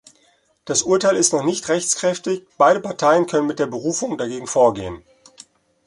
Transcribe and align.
Das 0.65 0.81
Urteil 0.81 1.15
ist 1.15 1.31
noch 1.31 1.43
nicht 1.43 1.69
rechtskräftig, 1.69 2.47
beide 2.57 2.79
Parteien 2.79 3.27
können 3.27 3.45
mit 3.45 3.59
der 3.59 3.67
Berufung 3.67 4.17
dagegen 4.17 4.47
vorgehen. 4.47 5.03